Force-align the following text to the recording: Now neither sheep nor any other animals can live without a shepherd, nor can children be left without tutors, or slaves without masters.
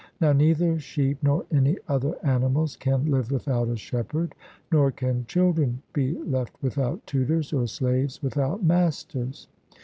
Now 0.19 0.33
neither 0.33 0.79
sheep 0.79 1.19
nor 1.21 1.45
any 1.51 1.77
other 1.87 2.15
animals 2.23 2.75
can 2.75 3.11
live 3.11 3.29
without 3.31 3.67
a 3.67 3.75
shepherd, 3.77 4.33
nor 4.71 4.89
can 4.89 5.27
children 5.27 5.83
be 5.93 6.17
left 6.23 6.55
without 6.59 7.05
tutors, 7.05 7.53
or 7.53 7.67
slaves 7.67 8.19
without 8.23 8.63
masters. 8.63 9.47